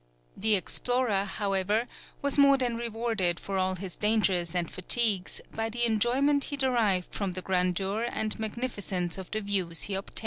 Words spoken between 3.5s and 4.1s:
all his